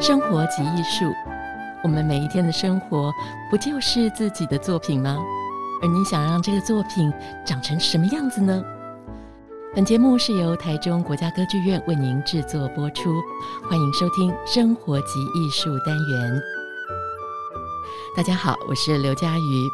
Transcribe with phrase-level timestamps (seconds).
[0.00, 1.14] 生活即艺术，
[1.84, 3.12] 我们每一天的生活
[3.50, 5.18] 不就是自己的作品吗？
[5.82, 7.12] 而你想让这个作品
[7.44, 8.64] 长成什么样子呢？
[9.74, 13.20] 本节目是由台中国家歌剧院为您制作播出，
[13.68, 16.42] 欢迎收听《生活即艺术》单元。
[18.16, 19.68] 大家好，我是刘佳瑜。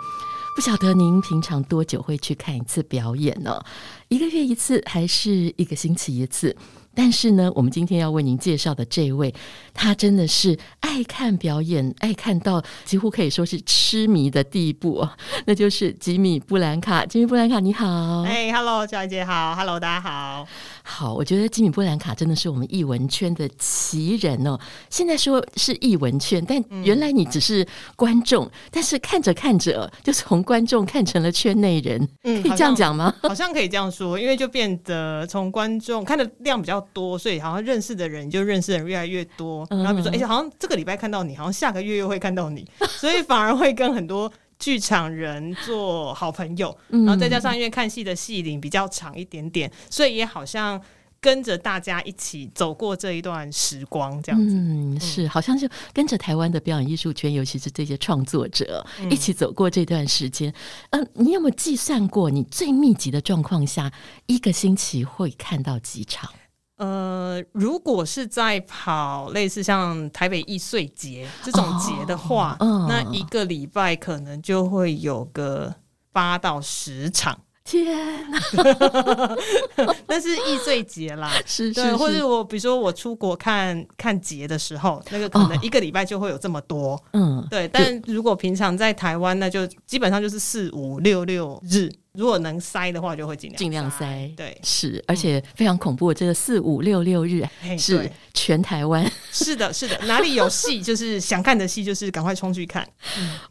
[0.57, 3.63] 不晓得您平常多久会去看一次表演呢？
[4.09, 6.57] 一个月一次，还是一个星期一次？
[6.97, 9.33] 但是呢，我们今天要为您介绍的这位，
[9.75, 15.07] 他真的是爱看表演，爱看到几乎可以说是痴迷的地步，
[15.45, 17.05] 那就是吉米布兰卡。
[17.05, 18.23] 吉米布兰卡，你好。
[18.23, 20.49] 哎，hey，Hello，小姐好，Hello，大家好。
[20.89, 24.57] 好，我觉得吉米布兰卡真的是我们艺文圈的奇人哦。
[24.89, 33.13] 现在说是艺文圈，但原来你只是观众，嗯、但是看着看着就从观众看成了圈内人，嗯，可以这样讲吗？
[33.21, 39.67] 好像可以这样说，因为就变得从观众看的量比较多，所以好像认识的人就认识的人越来越多。
[39.69, 44.33] 然后比如说，哎、嗯欸，好像这个礼拜看到你，好像下个月又会看到你，所以反而会跟很多。
[44.59, 50.81] 剧场人做好朋友，然后再加上因为看戏的戏龄比较长一点点，所以也好像
[51.21, 54.55] 跟着大家一起走过这一段时光，这样子。
[54.55, 60.53] 嗯，是，好像就跟着台湾的表演艺术圈，尤其是这些创作者一起走过这段时间。
[60.91, 63.93] 嗯、呃，你有没有计算过，你最密集的状况下，
[64.27, 66.31] 一个星期会看到几场？
[66.77, 75.75] 呃，如果是在跑类似像台北易碎节这种节的话，那一个礼拜可能就会有个
[76.13, 77.39] 八到十场。
[77.65, 78.39] 天哪！
[80.07, 87.03] 那是易碎节啦， 是，是，或者我比如说我出国看看节的时候，那个可能一个礼拜就会有这么多。
[87.13, 87.67] 嗯，对。
[87.67, 91.91] 但如果平常在台湾，那就基本上就是四五六六日。
[92.17, 94.31] 如果能塞的话，就会尽量尽量塞。
[94.37, 96.13] 对，是，而且非常恐怖。
[96.15, 97.47] 这个四五六六日
[97.79, 99.05] 是全台湾。
[99.31, 102.87] 是的，是的，哪里有戏， 就是想看的戏，就是赶快冲去看。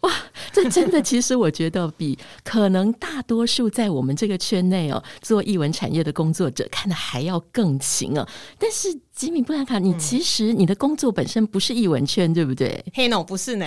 [0.01, 0.11] 哇，
[0.51, 8.27] 这真的，其实我觉得比可能大多数在我们这个圈内哦做艺文产业的工作者看的还要更勤啊。
[8.57, 12.83] 但是吉米布兰卡，你其实你的工作本身不是艺文圈，对不对？
[12.93, 13.65] 嘿，no，不是呢。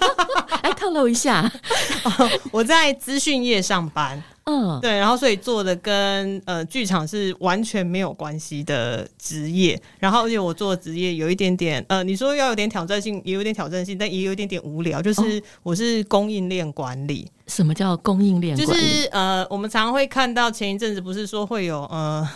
[0.64, 1.52] 来透露一下，
[2.50, 4.20] 我在资讯业上班。
[4.44, 17.28] 嗯，对，然后所以做的跟呃剧场是完全没有关系的职业，然后而且我做的职业有一点点呃，你说要有点挑战性，也有点挑战性，但也有一点点无聊，就是我是供应链管理。
[17.28, 18.72] 哦，什么叫供应链管理？
[18.72, 22.26] 就是呃，我们常常会看到前一阵子不是说会有呃。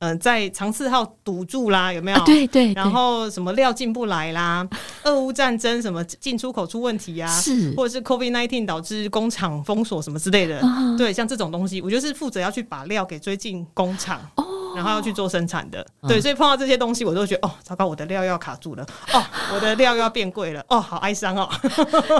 [0.00, 2.18] 嗯、呃，在长赐号堵住啦，有没有？
[2.18, 2.74] 啊、对，对对。
[2.74, 4.66] 然后什么料进不来啦，
[5.04, 10.60] 俄乌战争什么进出口出问题啊，是，或者是 COVID-19 导致工厂封锁什么之类的。
[10.60, 10.98] Uh-huh.
[10.98, 14.76] 对，像这种东西，我就是负责要去把料给追进工厂，oh.
[14.76, 15.82] 然后要去做生产的。
[16.02, 16.08] Uh.
[16.08, 19.24] 对，所以碰到这些东西，我都觉得哦，糟糕，我的料要卡住了，哦，
[19.54, 21.48] 我的料又要变贵了，哦，好哀伤哦。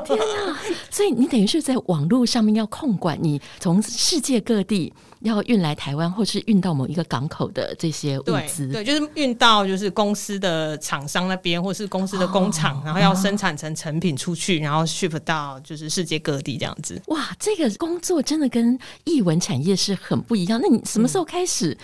[0.07, 0.57] 天哪！
[0.91, 4.95] 所以你等于是在网络上面要控管你从世界各地。
[5.21, 17.01] 要运来台湾，或是运到某一个港口的这些物资，对，就是运到就是公司的厂商那边，或是公司的工厂，哦、然后要生产成成品出去，然后 ship 到就是世界各地这样子。
[17.07, 20.61] 哇，这个工作真的跟译文产业是很不一样。
[20.63, 21.77] 那你什么时候开始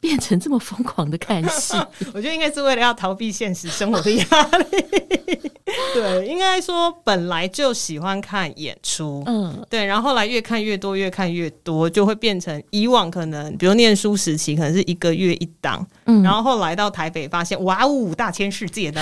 [0.00, 1.76] 变成这么疯狂的看戏？
[2.12, 5.50] 我觉得应该是为了要逃避现实生活的压力。
[5.94, 19.00] 对，应该说本来就喜欢看演出，嗯，对，然后后来越看越多，越看越多，就会变成以往可能，比如念书时期可能是一个月一档，嗯，然后后来到台北发现，哇哦，大千世界的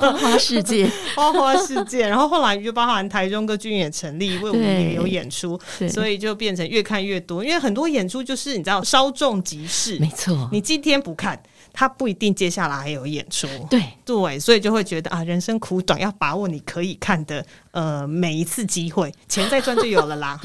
[0.00, 11.42] 花花世界， 花花世界，然后后来就包含台中歌剧院也成立，为我们也有演出，所以就变成越看越多，因为很多演出就是你知道稍纵即逝，没错，你今天不看。
[11.74, 20.38] 他不一定接下来还有演出，对对，所以就会觉得啊，人生苦短，要把握你可以看的呃每一次机会，钱再赚就有了啦。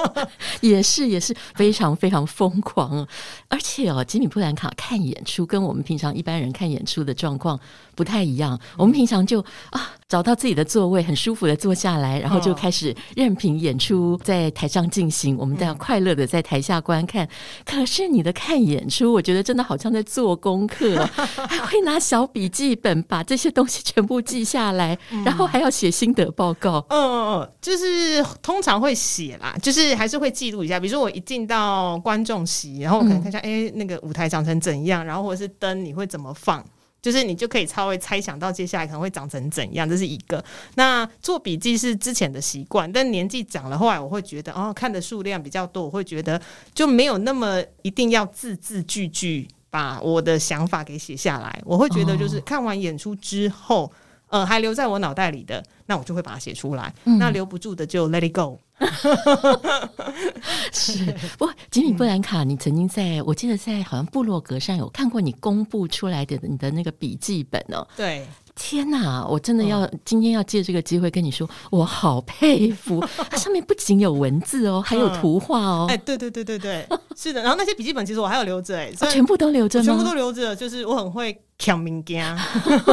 [0.60, 3.08] 也是也是非常非常疯狂，
[3.48, 7.58] 而且哦，吉米布兰卡看演出跟我们平常一般人看演出的状况
[7.94, 8.60] 不太一样。
[8.76, 9.40] 我们平常就
[9.70, 17.28] 啊找到自己的座位，很舒服的坐下来，然后就开始任凭演出在台上进行，我们在快乐的在台下观看。
[17.64, 20.66] 可是你的看演出，我觉得真的好像在做功。
[20.66, 20.96] 课
[21.48, 26.84] 还会拿小笔记本把这些东西全部记下来，嗯、然后还要写心得报告。
[26.88, 30.80] 嗯嗯嗯，就是通常会写啦，就是还是会记录一下。
[30.80, 36.64] 比如说我一进到观众席，然后我可能看一下，哎、嗯欸，那个舞台长成怎样，然后或者是灯你会怎么放，
[37.02, 39.88] 就是你就可以稍微猜想到接下来可能会长成怎样。
[39.88, 40.44] 这是一个。
[40.74, 46.40] 那做笔记是之前的习惯，但年纪长了，后来我会觉得，哦，看的数量比较多，我会觉得
[46.74, 49.48] 就没有那么一定要字字句句。
[49.68, 53.92] 把我的想法给写下来，我会觉得就是看完演出之后，
[54.28, 56.94] 呃还留在我脑袋里的，那我就会把它写出来。
[57.04, 58.58] 嗯、那留不住的就 let it go。
[60.72, 61.04] 是，
[61.38, 67.86] 不过吉米布兰卡，你曾经在我记得在好像部落格上有看过你公布出来的你的那个笔记本哦。
[67.96, 68.26] 对。
[68.56, 69.24] 天哪！
[69.28, 73.04] 我真的要、嗯、今天要借这个机会跟你说，我好佩服。
[73.30, 75.86] 它上面不仅有文字哦，还有图画哦。
[75.90, 77.42] 哎、嗯，对对对对对， 是的。
[77.42, 79.82] 然后那些笔记本其实我还有留着哎、哦，全部都留着？
[79.82, 82.36] 全部都留着，就是我很会抢物件。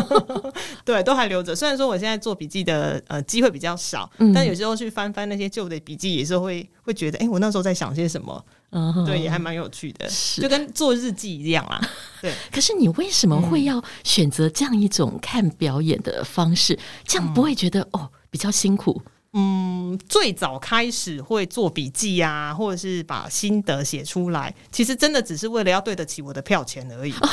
[0.83, 1.55] 对，都还留着。
[1.55, 8.43] 虽然说我现在做笔记的呃机会比较少，嗯、但有时候去翻翻那些旧的笔记，也是会会觉得，哎，我那时候在想些什么。
[8.73, 11.79] 嗯，对，也还蛮有趣的，是就跟做日记一样啦。
[12.21, 16.73] 对，可是你为什么会要选择这样一种看表演的方式？
[16.73, 19.01] 嗯、这样不会觉得哦比较辛苦？
[19.35, 27.29] 嗯，最早开始会做笔记啊，或者是把心得写出来，其实真的只是为了要对得起我的票钱而已，哦、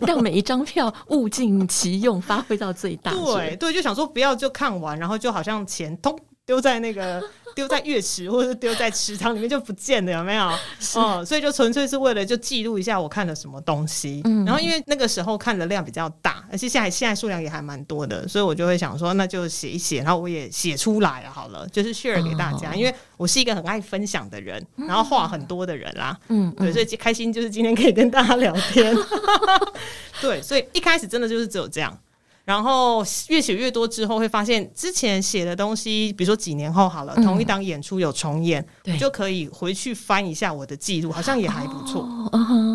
[0.06, 3.12] 让每一张票物尽其用，发挥到最大。
[3.12, 7.22] 对对，就想说不要就看完，然后就好像钱通丢在那个。
[7.52, 10.48] 丢在乐池或者是丢在池塘里面就不见了，有没有？
[10.94, 14.20] 哦，所以就纯粹是为了就记录一下我看了什么东西。
[14.24, 22.70] 嗯，然后因为那个时候看的量比较大，而且现在现在数量也还蛮多的，所以我就会想说，那就写一写，然后我也写出来了，好了，就是 share 给大家。
[22.70, 26.16] 哦，因为我是一个很爱分享的人，然后话很多的人啦。
[26.28, 28.96] 嗯，对，所以开心就是今天可以跟大家聊天。
[30.22, 31.98] 对，所以一开始真的就是只有这样。
[32.50, 42.02] 然后越写越多之后，会发现之前写的东西，比如说几年后好了，嗯、同一档演出有重演，对，就可以回去翻一下我的记录，好像也还不错。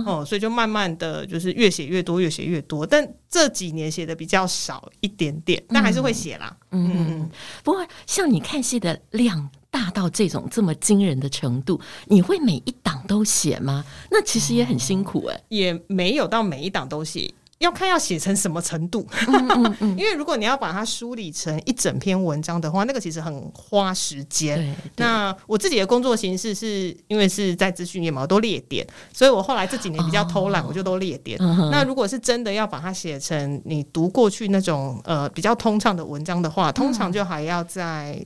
[0.07, 2.87] 哦，所以就慢慢的就是越写越多，越写越多。
[2.87, 6.55] 但这几年写的比较少一点点，但还是会写啦。
[6.71, 7.29] 嗯，嗯
[7.61, 13.83] 不过像你看戏的量大到这种这么惊人的程度，你会每一档都写吗？
[14.09, 17.29] 那其实也很辛苦哎、欸，也没有到每一档都写。
[17.59, 24.75] 要看要写成什么程度，嗯嗯嗯、因为如果你要把它梳理成一整篇文章的话，那个其实很花时间。
[24.97, 31.41] 那我自己的工作形式是因为是在资讯业嘛，我都列点，所以我后来这几年比较偷懒，我就都列点。
[31.41, 38.23] 哦、那如果是真的要把它写成你读过去那种呃比较通畅的文章的话，通常就还要在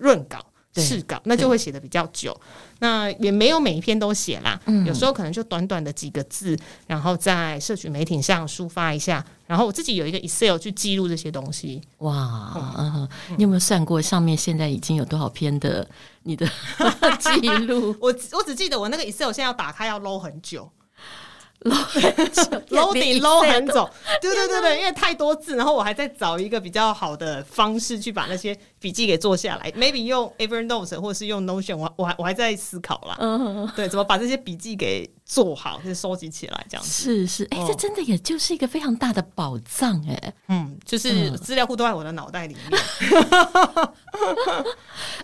[0.00, 0.38] 润稿。
[0.74, 2.38] 试稿，那就会写的比较久，
[2.78, 6.56] 那也没有每一篇都写啦，嗯、有时候可能就短短的几个字，
[6.86, 11.82] 然后在社群媒体上抒发一下，然后我自己有一个 Excel 去记录这些东西。
[11.98, 15.88] 哇，嗯、你有没有算过上面现在已经有多少篇的
[16.22, 16.46] 你的
[17.18, 17.96] 记录？
[18.00, 20.70] 我我只记得我那个 Excel 现在要打开要 load 很久。
[21.60, 23.90] loading load 很久，
[24.22, 33.16] 对对对对，因为太多字，然后我还在找一个比较好的方式去把那些笔记给做下来，maybe 用 Evernote 或者是用 Notion，我我还我还在思考啦。
[33.18, 36.90] 嗯，对，怎么把这些笔记给做好，就是收集起来这样子。
[36.90, 40.34] 是是，哎、欸，这真的也就是一个非常大的宝藏哎、欸。
[40.48, 42.64] 嗯，就是资料库都在我的脑袋里面。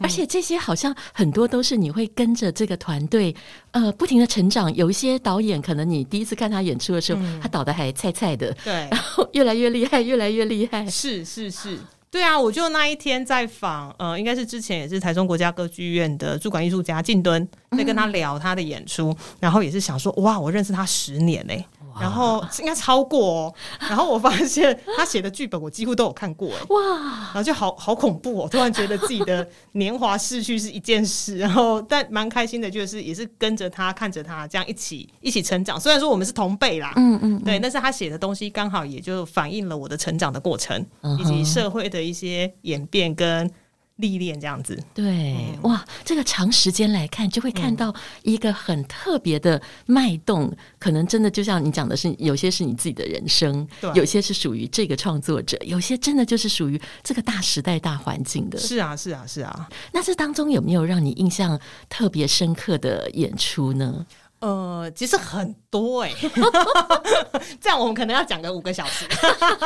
[0.00, 3.34] 而且这些好像很多都是你会跟着这个团队
[3.70, 4.72] 呃不停的成长。
[4.74, 10.84] 有一些导演可能你第一次看他演出的时候，嗯、他导的还菜菜的，对，然后越来越厉害，越来越厉害。
[10.88, 11.78] 是是是，
[12.14, 21.66] 对啊，我就那一天在访呃，应该是之前也是台中国家歌剧院的驻馆艺术家靳敦，在跟他聊他的演出，嗯、然后也是想说哇，我认识他十年嘞、欸。
[22.00, 26.78] 然后应该超过哦，然后我发现他写的剧本我几乎都有看过哎，哇，
[27.26, 40.84] 然后就好好恐怖哦，突然觉得自己的年华逝去是一件事，然后但蛮开心的，就是也是跟着他看着他这样一起一起成长，虽然说我们是同辈啦，嗯嗯，对，但是他写的东西刚好也就反映了我的成长的过程，
[41.18, 43.50] 以及社会的一些演变跟。
[43.96, 58.58] 历练这样子，对，嗯、哇，这个长时间来看，就会看到一个很特别的脉动，嗯、可能真的就像你讲的是，有些是你自己的人生，对有些是属于这个创作者，有些真的就是属于这个大时代、大环境的。
[58.58, 59.68] 是啊，是啊，是啊。
[59.92, 64.04] 那这当中有没有让你印象特别深刻的演出呢？
[64.44, 66.30] 呃，其实很多哎、欸，
[67.58, 69.06] 这样我们可能要讲个五个小时，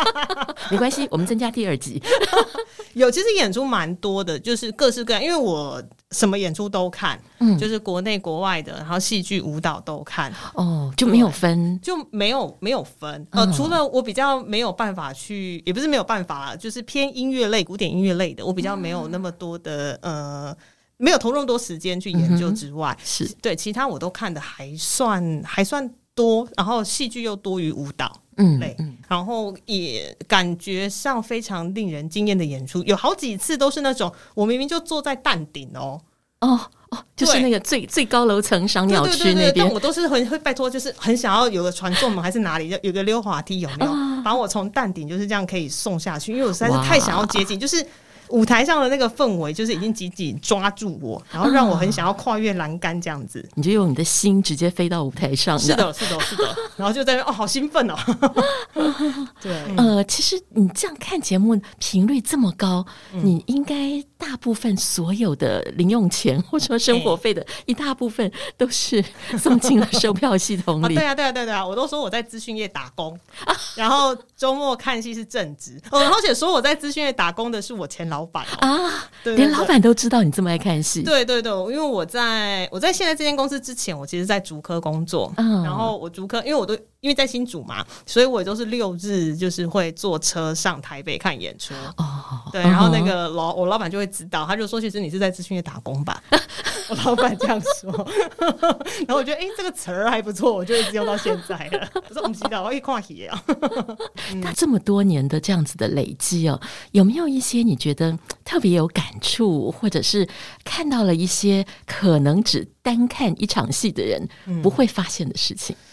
[0.70, 2.00] 没关系，我们增加第二集。
[2.94, 5.82] 有，其实演出蛮多的，就是各式各样，因为我
[6.12, 13.26] 什么演出都看，嗯，就是国内国外的，然后戏剧、舞蹈都看，哦，就没有分，就没有没有分。
[13.32, 20.56] 呃，嗯、除了我比较没有办法去，也不是没有办法啦，就是偏音乐类、古典音乐类的，我比较没有那么多的呃。
[20.99, 28.76] 没有投入那么多时间去研究之外，嗯、是对其他我都看的还算还算多，然后戏剧又多于舞蹈，嗯，对，
[29.09, 36.00] 然后也感觉上非常令人惊艳的演出，有好几次都是那种我明明就坐在蛋顶哦，
[36.40, 36.61] 哦。
[36.90, 43.93] 哦，就是那个最最高楼层赏鸟区那边，但我都是很会拜托，就是很想要有个传送门还是哪里，有个溜滑梯有没有？
[44.25, 47.87] 把我从蛋顶就是这样可以送下去，因为我实在是太想要接近，就是。
[48.30, 53.47] 舞台上的那个氛围，就是已经紧紧抓住我，然后让我很想要跨越栏杆这样子。
[53.54, 55.58] 你就用你的心直接飞到舞台上。
[55.58, 56.56] 是的，是的，是的。
[56.76, 57.97] 然后就在那哦，好兴奋哦。
[59.40, 69.02] 对，呃，其实你这样看节目频率这么高，嗯、你应该大部分所有的零用钱或者说生活费的一大部分都是
[69.38, 70.94] 送进了售票系统里。
[70.96, 71.66] 啊对啊，对啊，对啊，对啊！
[71.66, 73.18] 我都说我在资讯业打工，
[73.75, 75.80] 然后周末看戏是正职。
[75.90, 78.18] 哦，而且说我在资讯业打工的是我前老。
[78.18, 81.04] 老板啊，连老板都知道你这么爱看戏。
[81.04, 85.32] 对对对，因为我在我在现在这间公司之前，我其实，在竹科工作。
[85.37, 91.72] 嗯，然后我竹科，因为我都因为在新竹嘛，所以我都是六日就是会坐车上台北看演出。
[91.96, 96.23] 哦，对，然后那个老我老板就会知道，他就说：“其实你是在资讯业打工吧？”
[96.88, 97.93] 我老板这样说，
[99.07, 101.88] 然后我觉得哎、欸，这个词儿还不错，我就一直用到现在了。
[102.09, 103.45] 我说：“我们知道，我可以跨戏啊。
[104.41, 106.59] ”那这么多年的这样子的累积哦，
[106.93, 108.19] 有没有一些你觉得？
[108.45, 110.27] 特别有感触，或者是
[110.65, 114.27] 看到了一些可能只单看一场戏的人
[114.62, 115.77] 不会发现的事情。
[115.77, 115.85] 嗯、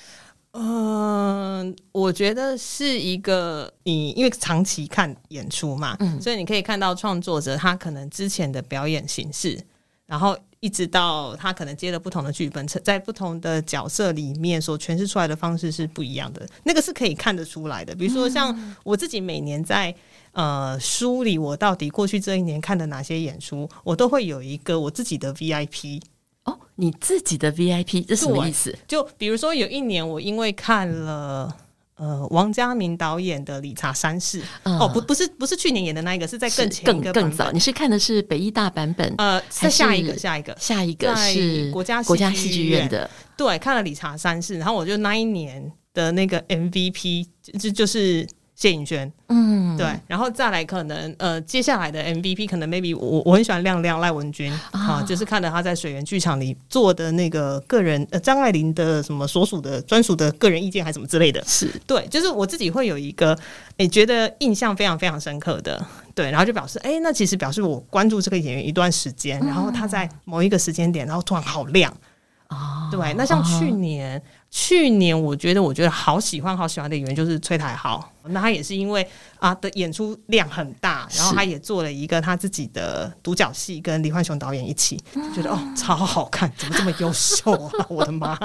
[0.56, 9.60] 呃，我觉得是一个你因为长期看演出嘛，嗯，所以你可以看到创作者他可能之前的表演形式，
[10.06, 17.94] 然后一直到他可能接了不同的剧本，在不同的角色里面所诠释出来的方式是不一样的，那个是可以看得出来的。
[17.94, 19.94] 比如说像我自己每年在。
[20.36, 26.02] 呃，梳理我到底过去这一年看的哪些演出，我都会有一个我自己的 VIP。
[26.46, 28.76] 哦，你自己的 VIP 这是什么意思？
[28.88, 31.56] 就比如说有一年，我因为看了
[31.96, 37.52] 呃王家明导演的《理查三世》嗯，哦，不，不是，不是去年演的那一个，是在更前一个更更早。
[37.52, 39.14] 你是看的是北艺大版本？
[39.18, 43.10] 呃，是下一个，下一个，下一个是国家国家戏剧院的。
[43.36, 47.28] 对，看了《理查三世》，然后我就那一年的那个 MVP
[47.60, 48.28] 就就是。
[48.56, 61.70] 谢颖轩，嗯，对，然后再来可能呃，接下来的 MVP 可能 maybe 我我很喜欢亮亮赖文君啊，就是看了他在水源剧场里做的那个个人呃张爱玲的什么所属的专属的个人意见还是什么之类的，是。
[61.86, 63.38] 对，就是我自己会有一个
[63.76, 65.86] 诶觉得印象非常非常深刻的，
[66.16, 71.94] 对，然后就表示哎，那其实表示我关注这个演员一段时间，然后他在某一个时间点，然后突然好亮
[72.48, 74.22] 啊，对，那像去年。
[74.58, 79.06] 去年我觉得，我觉得好喜欢好喜欢的演员就是崔台豪，那他也是因为
[79.38, 87.72] 啊的演出量很大，然后他也做了一个他自己的独角戏，跟李焕雄导演一起，就觉得哦超好看，怎么这么优秀啊！
[87.90, 88.38] 我的妈！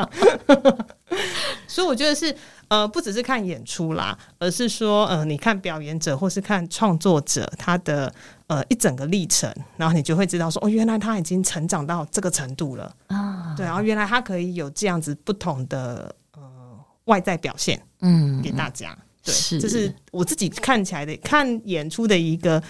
[1.69, 2.35] 所以我觉得是
[2.66, 8.12] 呃不只是看演出啦，而是说呃你看表演者或是看创作者他的
[8.50, 16.12] 呃一整个历程，然后你就会知道说哦原来他已经成长到这个程度了啊，对，然后原来他可以有这样子不同的。
[16.33, 16.42] 呃，
[17.04, 22.62] 外在表现，嗯，给大家，对，这是我自己看起来的看演出的一个，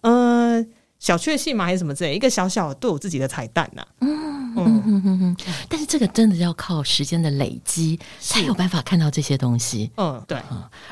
[0.00, 0.64] 呃，
[0.98, 1.64] 小确幸嘛？
[1.64, 4.47] 还是什么之类，一个小小对我自己的彩蛋呐，嗯。
[4.66, 5.36] 嗯嗯嗯嗯，
[5.68, 9.90] 但是这个真的要靠时间的累积才有办法看到这些东西。
[9.96, 10.38] 嗯，对。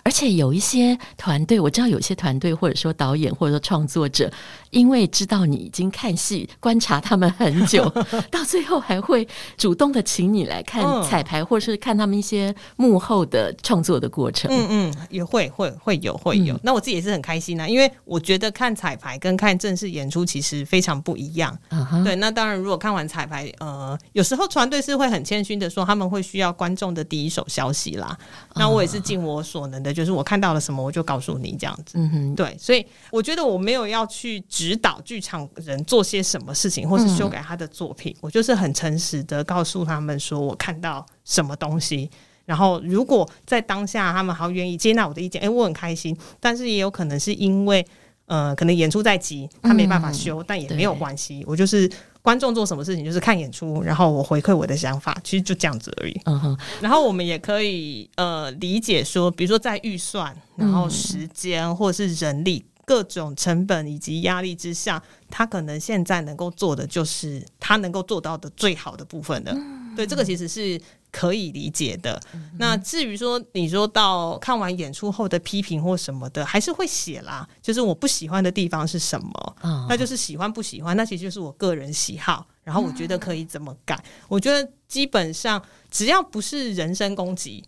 [0.02, 4.30] 而且有一些团队，我知道有些团队或者说导演或者说创作者，
[4.70, 7.88] 因为知道你已经看戏观察他们很久，
[8.30, 14.50] 到最后还会主动的请你来看彩排，或者是看他们一些幕后的创作的过程。
[14.50, 16.58] 嗯嗯，也会会会有会有。
[16.62, 21.56] 那我自己也是很开心啊，因为我觉得看彩排跟看正式演出其实非常不一样。
[22.04, 23.46] 对，那当然如果看完彩排。
[23.58, 28.16] 呃，有时候团队是会很谦虚的说，他们会需要观众的第一手消息啦。
[28.54, 31.98] 那我也是尽我所能的，就是我看到了什么，我就告诉你这样子。
[31.98, 42.10] 嗯哼，对，所以我觉得我没有要去指导剧场人做些什么事情，或是修改他的作品，我就是很诚实的告诉他们说我看到什么东西。
[42.44, 46.16] 然后如果在当下他们好愿意接纳我的意见，哎，我很开心。
[46.38, 47.84] 但是也有可能是因为
[48.26, 51.90] 呃，可能演出在即，他没办法修，但也没有关系，我就是。
[52.26, 56.20] 观众做什么事情，就是看演出，然后我回馈我的想法，其实就这样子而已。
[56.24, 69.56] 嗯哼，然后我们也可以呃理解说，比如说在预算、然后时间或者是人力各种成本以及压力之下，他可能现在能够做的就是他能够做到的最好的部分的。
[69.94, 70.80] 对，这个其实是。
[71.16, 72.20] 可以理解的。
[72.58, 77.48] 那至于说你说到看完演出后的批评或什么的，还是会写啦。
[77.62, 79.56] 就是我不喜欢的地方是什么，
[79.88, 82.46] 那就是喜欢不喜欢，那其实就是我个人喜好。
[82.62, 87.64] 然后我觉得可以怎么改，我觉得基本上只要不是人身攻击，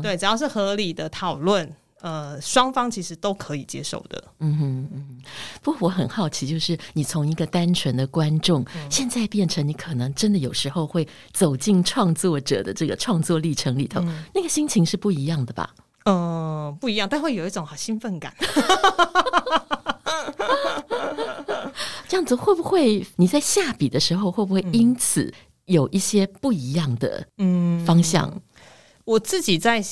[0.00, 1.70] 对，只要是合理的讨论。
[2.00, 4.22] 呃，双方其实都可以接受的。
[4.40, 5.18] 嗯哼嗯，
[5.62, 15.74] 不过我很好奇，就是你从一个单纯的观众，嗯、现在变成你可能真的有时候会走进创作者的这个创作历程里头，嗯、那个心情是不一样的吧？
[16.04, 18.32] 嗯，不一样，但会有一种好兴奋感。
[22.08, 25.32] 这样子会不会你在下笔的时候，会不会因此
[25.64, 28.28] 有一些不一样的嗯方向？
[28.28, 28.40] 嗯，
[29.04, 29.82] 我自己在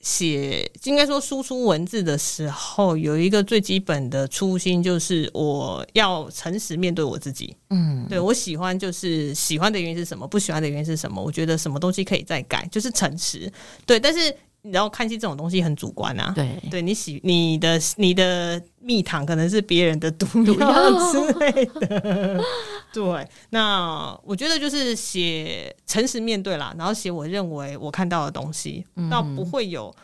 [0.00, 7.54] 写，应该说输出文字的时候，有一个最基本的初心，就是我要诚实面对我自己。
[7.70, 11.22] 嗯，对，我喜欢就是喜欢的原因是什么，不喜欢的原因是什么？
[11.22, 13.52] 我觉得什么东西可以再改，就是诚实。
[13.86, 14.34] 对，但是。
[14.62, 22.40] 然后看戏这种东西很主观啊，对，对你喜你的你的蜜糖可能是别人的毒药之类的，
[22.92, 23.28] 对。
[23.50, 29.94] 那我觉得就是写诚实面对啦，然后写我认为我看到的东西，倒不会有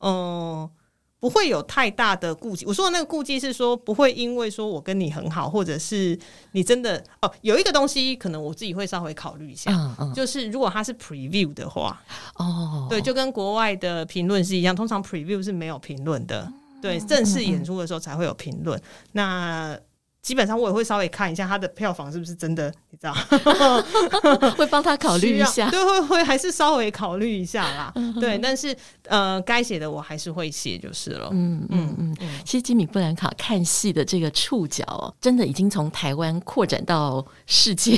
[0.00, 0.12] 嗯。
[0.12, 0.70] 呃
[1.18, 2.66] 不会有太大的顾忌。
[2.66, 6.18] 我说的那个顾忌是说，不会因为说我跟你很好，或者是
[6.52, 12.00] 你真的哦，有一个东西可能我自己会稍微考虑一下，嗯嗯、就是如果它是 preview 的话，
[12.36, 18.78] 哦，对，就跟国外的评论是一样，通常 preview 是没有评论的，对，正式演出的时候才会有评论。
[18.78, 19.78] 嗯嗯、那
[20.26, 23.14] 基本上我也会稍微看一下他的票房是不是真的，你知道，
[24.58, 32.16] 会帮他考虑一下，对，会会还是稍微考虑一下啦，对，但是呃，该写的我还是会写就是了，嗯嗯嗯。
[32.44, 37.96] 其实吉米布兰卡看戏的这个触角哦，真的已经从台湾扩展到世界，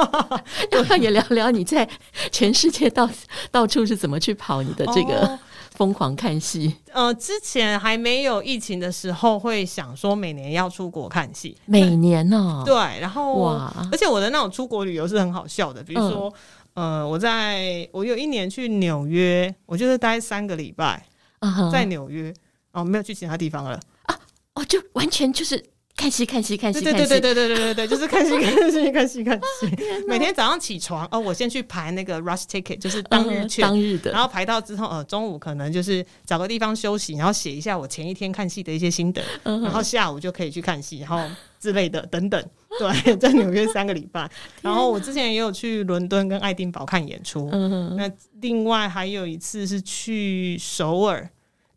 [0.72, 1.88] 要不 要也聊聊你在
[2.32, 3.08] 全世界到
[3.52, 5.20] 到处是怎么去跑你的这个？
[5.20, 5.38] 哦
[5.70, 16.32] 疯狂看戏，呃，之前还没有疫情的时候，会想说每年要出国看戏，每年呢、哦， 对，然后哇，而且我的那种出国旅游是很好笑的，比如说，
[16.74, 21.06] 嗯、呃，我在我有一年去纽约，我就是待三个礼拜，
[21.72, 22.32] 在纽约，
[22.72, 23.80] 哦，没有去其他地方了。
[24.02, 24.18] 啊，
[24.54, 25.64] 哦，就完全就是。
[26.00, 29.68] 看戏，看戏，看戏，对对对对对对对对，就是看戏，看戏， 看戏，看戏。
[30.08, 34.10] 每天早上起床，哦，我先去排那个 rush ticket，就是当日券，当日的。
[34.10, 41.20] 然后排到之后，呃，中午可能就是找个地方休息，然后写一下我前一天看戏的一些心得，然后下午就可以去看戏，然后
[41.60, 42.42] 之类的等等。
[43.04, 44.30] 对，在纽约三个礼拜。
[44.62, 47.50] 然后我之前也有去伦敦跟爱丁堡看演出。
[47.96, 48.10] 那
[48.40, 51.28] 另外还有一次是去首尔。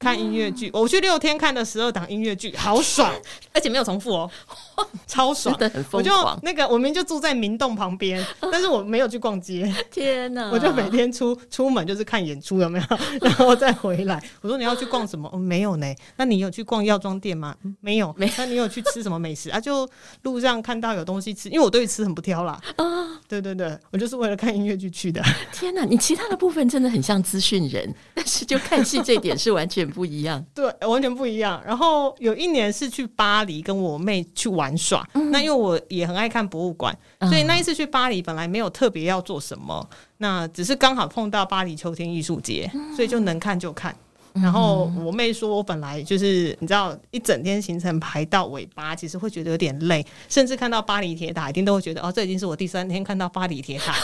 [0.04, 3.10] 看音乐剧，我去六天看了十二档音乐剧，好爽，
[3.54, 4.30] 而且没有重复哦，
[5.08, 5.58] 超爽。
[5.92, 9.72] 我就那个，我们就住在明洞旁边， 但是我没有去逛街。
[9.92, 10.50] 天哪！
[10.52, 12.98] 我就每天出出门就是看演出，有没有？
[13.22, 14.22] 然后再回来。
[14.42, 15.30] 我说你要去逛什么？
[15.32, 15.86] 哦，没有呢。
[16.18, 17.56] 那你有去逛药妆店吗？
[17.80, 18.14] 没有。
[18.18, 18.32] 没。
[18.38, 19.60] 那你有去吃什么美食啊？
[19.60, 19.88] 就
[20.24, 22.60] 路上看到有东西吃，因为我对吃很不挑啦。
[22.78, 22.86] 啊，
[23.30, 25.22] 对对对，我就是为了看音乐剧去的。
[25.52, 25.86] 天哪！
[25.86, 29.84] 你其他的部分真的很像资讯人，但是就看戏这点是完全。
[29.94, 31.62] 不一样，对，完全不一样。
[31.66, 43.96] 然后有一年是去巴黎跟我妹去玩耍，嗯、那因为我也很爱看博物馆，嗯、所以那一次去巴黎本来没有特别要做什么，那只是刚好碰到巴黎秋天艺术节，嗯、所以就能看就看。
[44.42, 53.98] 然后我妹说，我本来就是你知道，一整天行程排到尾巴，其实会觉得有点累，甚至看到巴黎铁塔，一定都会觉得哦，这已经是我第三天看到巴黎铁塔了，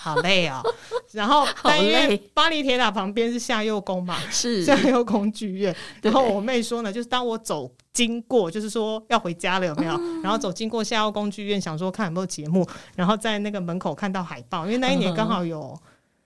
[0.00, 0.62] 好累哦。
[1.12, 5.74] 然后，但因为巴黎铁塔旁边是夏佑宫嘛，是夏佑宫剧院。
[6.00, 10.00] 然后我妹说呢，就是当我走经过，就是说要回家了，有没有？
[10.22, 12.66] 然后走经过夏佑宫剧院，想说看有没有节目，
[12.96, 15.78] 然后在那个门口看到海报，因为那一年刚好有。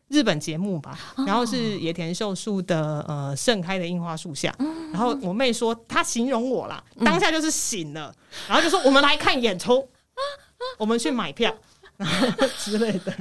[0.08, 4.54] 日本节目吧，然后是野田秀树的呃盛开的樱花树下，
[4.92, 8.14] 然后我妹说她形容我啦，当下就是醒了，
[8.48, 9.86] 然后就说我们来看演出，
[10.78, 11.54] 我们去买票
[12.58, 13.14] 之类的。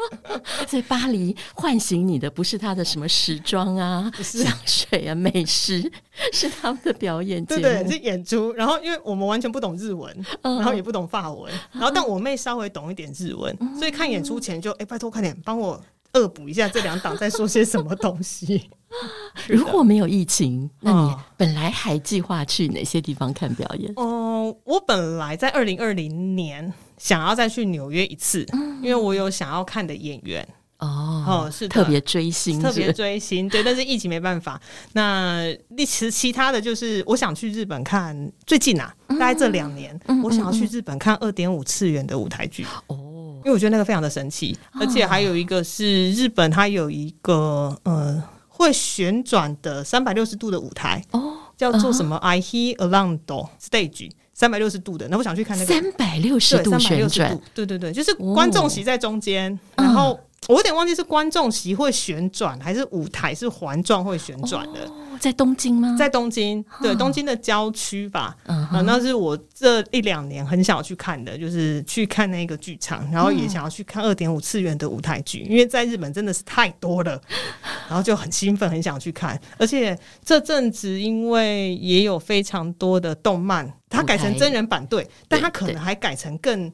[0.66, 5.90] 在巴黎唤醒你的不是他的什么时装啊、香水啊、美食，
[6.32, 8.52] 是他们的表演节目，对对，是演出。
[8.52, 15.80] 然后因为我们完全不懂日文，然后也不懂法文，然后但我妹稍微懂一点日文，所以看演出前就哎拜托快点帮我。
[16.16, 18.68] 恶补一下这两档在说些什么东西。
[19.48, 23.92] 如果没有疫情，那你本来还计划去哪些地方看表演？
[23.96, 30.46] 哦、嗯，我本来在二零二零年想要再去纽约一次，嗯、因为我有想要看的演员。
[30.78, 33.48] 哦，哦，是特别追星，特别追星。
[33.48, 34.60] 对，但是疫情没办法。
[34.92, 35.42] 那
[35.76, 38.30] 其实其他的就是，我想去日本看。
[38.46, 42.64] 最近啊，大概这两年，嗯、我想要去日本看二点五次元的舞台剧。
[42.86, 43.05] 哦。
[43.46, 52.16] 因为我觉得那个非常的神奇，而且还有一个是日本，它有一个呃会旋转的三百六十度的舞台哦，叫做什么？
[52.16, 53.20] 啊、I He Around
[53.62, 55.06] Stage，三百六十度的。
[55.08, 64.80] 那我想去看那个三百六十度旋转，对对对，就是观众席在中间，然后我有点忘记是观众席会旋转，还是舞台是环状会旋转的。
[64.84, 65.96] 哦，在东京吗？
[65.98, 68.36] 在东京，对，东京的郊区吧。
[68.46, 77.20] 嗯，啊，那是我这一两年很想要去看的，就是去看那个剧场，然后也想要去看二点五次元的舞台剧，因为在日本真的是太多了，
[77.88, 79.40] 然后就很兴奋，很想去看。
[79.58, 86.72] 而且这阵子因为也有非常多的动漫，它改成真人版，对，但它可能还改成更。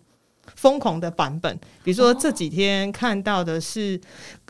[0.56, 4.00] 疯狂的版本，比如说这几天看到的是，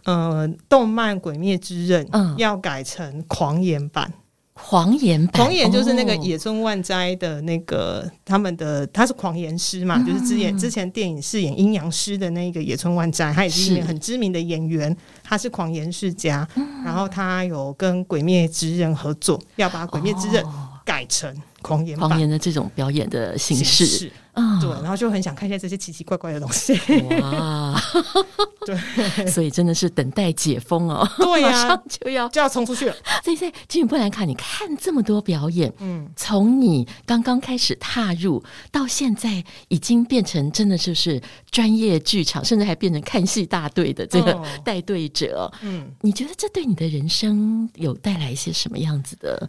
[0.05, 4.13] 哦、呃，动漫《鬼灭之刃》嗯，要改成狂言版。
[4.55, 20.45] 狂言版，狂言就是那个野村万斋的那个、哦、他们的，他是狂言师嘛，嗯、就是之前之前电影饰演阴阳师的那个野村万斋，他也是一名很知名的演员，他是狂言世家，嗯、然后他有跟《鬼灭之刃》合作，要把《鬼灭之刃》
[20.85, 24.11] 改成狂言狂言的这种表演的形式。
[24.33, 26.73] 啊，对，然后就很想看一下这些奇奇怪怪的东西。
[27.21, 27.79] 哇，
[28.65, 31.07] 对，所以真的是等待解封哦。
[31.19, 32.97] 对呀、啊，马上就要就要冲出去了。
[33.23, 41.21] 所以在吉米布兰卡，你看这么多表演，嗯，从你刚刚开始踏入到现在，已经变成真的就是
[41.51, 45.53] 专业剧场，甚至还变成看戏大队的这个带队者。
[45.61, 49.47] 嗯，你觉得这对你的人生有带来一些什么样子的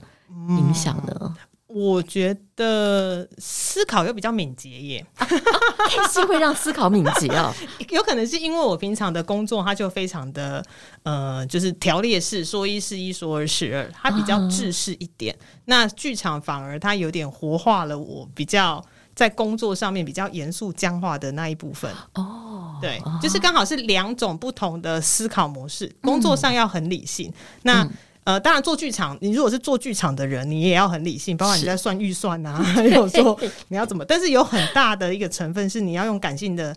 [0.50, 1.16] 影响呢？
[1.22, 1.36] 嗯
[1.74, 5.06] 我觉得思考又比较敏捷耶，
[6.14, 7.52] 是会让思考敏捷哦。
[7.90, 10.64] 有可能是因为我平常的工作，它就非常的
[11.02, 15.36] 呃，就是条列式，说一是一，说二是二，它比较制式一点。
[15.40, 18.84] 嗯、那剧场反而它有点活化了我比较
[19.16, 21.92] 在工作上面比较严肃僵化的那一部分。
[22.14, 25.92] 哦，对，就是刚好是两种不同的思考模式。
[26.02, 27.34] 工作上要很理性，嗯、
[27.64, 27.84] 那。
[27.84, 27.92] 嗯
[28.26, 36.76] 呃，当然做剧场，你如果是做剧场的人，你也要很理性，包括你在算预算啊， 还有说你要怎么，但是有很大的一个成分是你要用感性的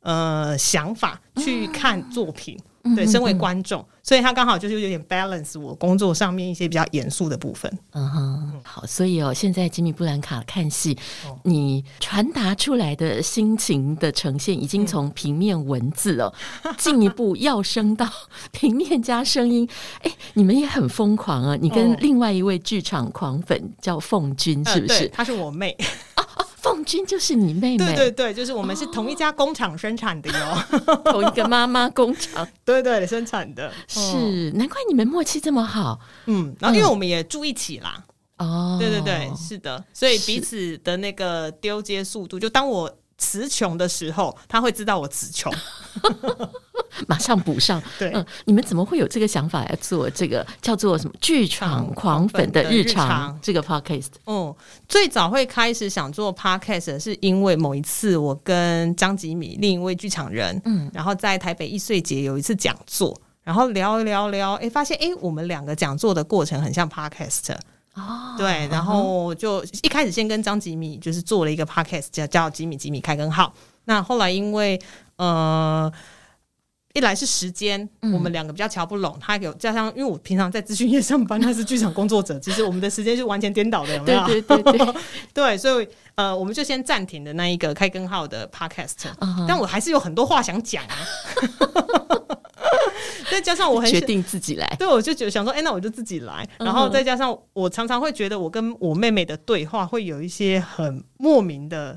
[0.00, 2.56] 呃想法去看作品。
[2.58, 7.70] 嗯对，身为观众，嗯、所以他刚好就是有点 balance 我工作上面一些比较严肃的部分。
[7.92, 10.96] 嗯哼，好，所以哦，现在吉米布兰卡看戏，
[11.26, 18.08] 哦、你传达出来的心情的呈现，已经从平面文字哦，嗯、 进一步要升到
[18.52, 19.68] 平面加声音。
[20.02, 21.56] 哎，你们也很疯狂啊！
[21.60, 25.08] 你跟另外一位剧场狂粉叫凤君，是不是？
[25.08, 25.76] 她、呃、是我妹。
[26.66, 38.04] 凤君就是你妹妹，对对对，就是我们是同一家工厂生产的哟，哦、 同一个妈妈工厂， 对对，生产的，是难怪你们默契这么好，嗯，然后因为我们也住一起啦，
[38.38, 45.52] 哦，对对对，是的，所以彼此的那个丢接速度，就当我词穷的时候，他会知道我词穷。
[47.06, 47.82] 马上补上。
[47.98, 54.08] 对，嗯，你们怎么会有这个想法来做这个叫做什么剧场狂粉的日常这个 podcast？
[54.26, 54.54] 嗯，
[54.88, 67.54] 最早会开始想做 podcast 是因为某一次我跟张吉米另一位剧场人，嗯，然后在台北易碎节有一次讲座，然后聊一聊聊，哎，发现哎，我们两个讲座的过程很像 podcast
[67.96, 73.52] 哦，对，然后就一开始先跟张吉米就是做了一个 podcast 叫叫吉米吉米开根号，
[73.86, 74.80] 那后来因为
[75.16, 75.92] 呃。
[76.94, 84.24] 一来是时间，我们两个比较瞧不拢，他有加上，因为我平常在资讯业上班，他是剧场工作者， 其实我们的时间是完全颠倒的，有没有？
[84.26, 84.94] 对对对对，
[85.34, 89.44] 对， 所以呃，我们就先暂停的那一个开根号的 podcast，、uh.
[89.46, 90.96] 但我还是有很多话想讲啊。
[93.30, 96.48] 再加上我很决定自己来，对，我就觉得想说，哎、欸，那我就自己来。
[96.58, 101.96] 然后再加上我常常会觉得，我跟我妹妹的对话会有一些很莫名的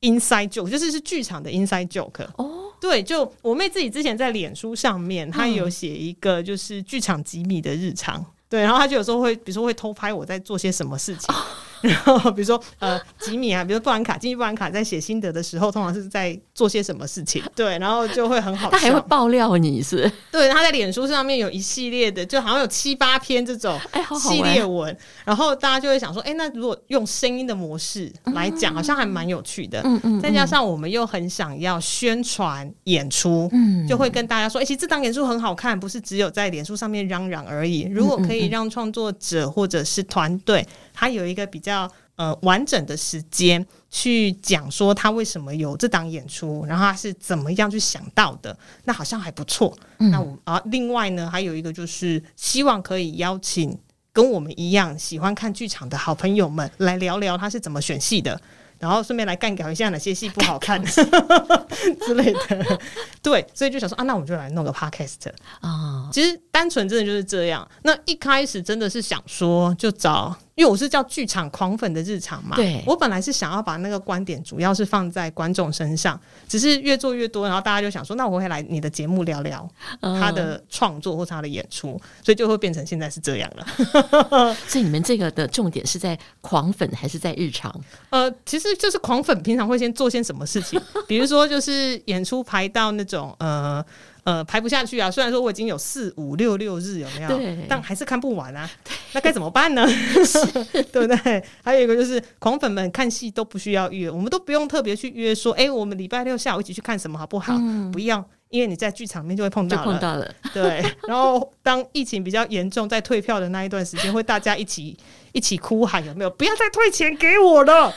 [0.00, 2.44] inside joke，就是是剧场的 inside joke 哦。
[2.44, 2.72] Oh.
[2.80, 11.34] 对，就我妹自己之前在脸书上面，她有写一个就是剧场吉米的日常，嗯、对，然后她就有时候会，比如说会偷拍我在做些什么事情。
[11.34, 11.38] 哦
[11.82, 17.42] 然后比如说呃吉米啊，比如布兰卡，吉米布兰卡在写心得的时候，通常是在做些什么事情？
[17.54, 18.70] 对，然后就会很好笑。
[18.70, 20.12] 他还会爆料你是，是？
[20.30, 23.78] 对，他在脸书上面有一系列的，就好像有七八篇这种
[24.18, 29.80] 系列文，哎、然后大家就会想说，哎，那如果用声音的模式来讲，嗯、好像还蛮有趣的。
[29.84, 30.20] 嗯嗯。
[30.20, 37.82] 再加上我们又很想要宣传演出，嗯，就会跟大家说，哎，其实这档演出很好看，不是只有在脸书上面嚷嚷而已。
[37.90, 41.90] 如果可以让创作者或者是团队，他有一个比较。
[42.16, 49.76] 呃，完整的时间去讲说他为什么有这档演出，然后他是怎么样去想到的，那好像还不错。
[49.98, 53.76] 嗯、那我啊，另外呢，还有一个就是希望可以邀请
[54.12, 58.40] 跟我们一样喜欢看剧场的好朋友们来聊聊他是怎么选戏的，
[58.78, 62.80] 然后顺便来干掉一下哪些戏不好看 之类的。
[63.20, 66.08] 对，所以就想说啊，那我们就来弄个 podcast 啊。
[66.12, 67.68] 其实单纯真的就是这样。
[67.82, 70.38] 那一开始真的是想说就找。
[70.54, 79.68] 因为我是叫剧场狂粉的日常嘛，对，我本来是想要把那个观点主要是放在观众身上，只是越做越多，然后大家就想说，那我会来你的节目聊聊
[80.00, 84.54] 他的创作或者他的演出，所以就会变成现在是这样了。
[84.68, 87.74] 所以你们这个的重点是在狂粉还是在日常？
[88.10, 93.84] 呃，其实就是狂粉平常会先做些什么事情，比如说就是演出排到那种呃。
[94.24, 95.10] 呃，排不下去啊！
[95.10, 97.28] 虽然说我已经有四五六六日有没有？
[97.28, 98.66] 对，但还是看不完啊。
[99.14, 99.86] 那该怎么办呢？
[100.92, 101.42] 对不对？
[101.62, 107.54] 还有一个就是，狂粉们看戏都不需要约，我们都不用特别去约说，哎、欸，我们礼拜六下午一起去看什么好不好？
[107.56, 110.34] 嗯、不要，因为你在剧场里面就会碰到了，碰到了。
[110.52, 114.96] 对，然后当疫情比较严重，在退票的那一段时间，会大家一起
[115.32, 116.30] 一起哭喊，有没有？
[116.30, 117.94] 不要再退钱给我了。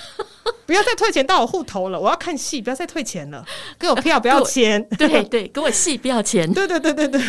[0.66, 3.46] 不要再退钱到我户头了，我要看戏，不要再退钱了，
[3.80, 7.22] 给我票不要钱， 对对，给我戏不要钱，对对对对对。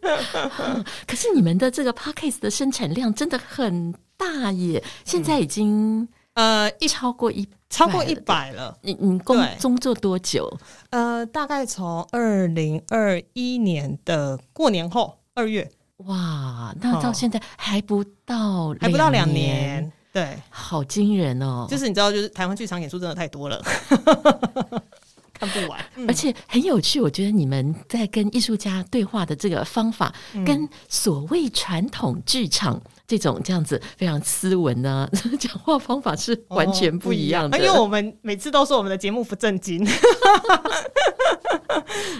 [1.06, 8.76] 可是你们的这个 Podcast 的生产量真的很大耶，现在已经、嗯、呃一超过一超过一百了。
[8.82, 10.50] 你你工工作多久？
[10.90, 15.70] 呃，大概从二零二一年的过年后二月。
[16.06, 19.92] 哇，那到现在还不到还不到两年。
[20.12, 21.66] 对，好惊人哦！
[21.70, 23.62] 就是你知道，就是台湾剧场演出真的太多了，
[25.32, 27.00] 看不完，而且很有趣。
[27.00, 37.56] 我觉得你们在跟艺术家对话的这个方法，嗯、跟所谓传统剧场这种这样子非常斯文呢、啊， 讲话方法是完全不一样的。
[37.56, 39.86] 哦、因为我们每次都说我们的节目不正经。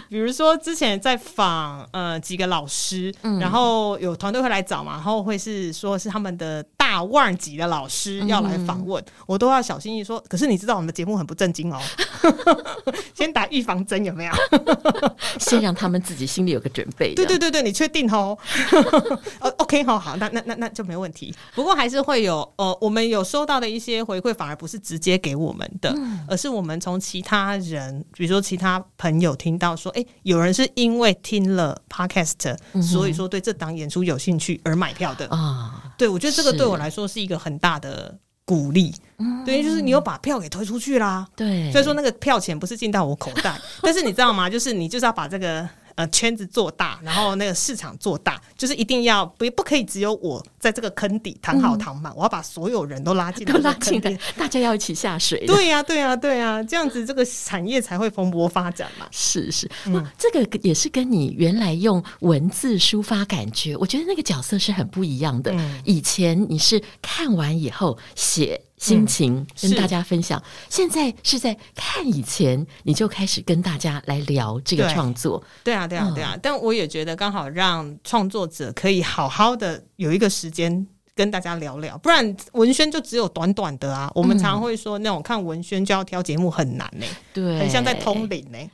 [0.09, 10.21] 比如说，之前在访呃几个老师，嗯、然后有团队会来找嘛，然后会是说是他们的大腕级的老师要来访问，嗯、我都要小心翼翼说。
[10.29, 11.79] 可是你知道我们的节目很不正经哦，
[13.15, 14.33] 先打预防针有没有？
[15.39, 17.15] 先让他们自己心里有个准备。
[17.15, 18.37] 对对对对，你确定哦？
[19.59, 21.33] OK，好好，那那那那就没问题。
[21.55, 35.85] 不过还是会有呃，我们有收到的一些回馈，反而不是直接给我们的，嗯、而是我们从其他人，比如说其他朋友听到说，哎、欸，有人是因为听了 Podcast，、嗯、所以说对这档演出有兴趣而买票的啊。
[35.97, 38.93] 对，我觉得这个对我来说是一个很大的鼓励。
[39.19, 41.29] 嗯，对，就是你有把票给推出去啦。
[41.37, 44.51] 对，所以说那个票钱不是进到我口袋， 但是你知道吗？
[44.51, 45.69] 就是你就是要把这个。
[45.95, 55.45] 呃，圈子做大，然后那个市场做大，就是一定要不不可以只有我在这个坑底躺好躺满，嗯、我要把所有人都拉进来，都拉进来，大家要一起下水。
[55.47, 59.07] 对呀、啊，对呀、啊，对呀、啊，这样子这个产业才会蓬勃发展嘛。
[59.11, 65.53] 是是，嗯，这个也是跟你原来用文字抒发感觉，我觉得那个角色是很不一样的。
[65.53, 68.61] 嗯、以前你是看完以后写。
[68.81, 75.39] 心情跟大家分享，嗯、现在是在看以前，你就开始跟大家来聊这个创作。
[75.63, 76.33] 对，对啊，对啊，对啊。
[76.35, 84.11] 嗯、但我也觉得刚好让创作者可以好好的有一个时间跟大家聊聊，不然文宣就只有短短的啊。
[84.15, 88.71] 我们常常会说，那种看文宣就要挑节目很难呢、欸，对，很像在通灵呢、欸，